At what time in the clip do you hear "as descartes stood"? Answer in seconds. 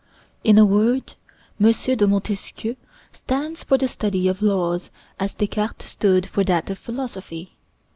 5.19-6.25